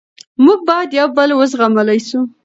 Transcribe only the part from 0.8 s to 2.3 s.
یو بل و زغملی سو.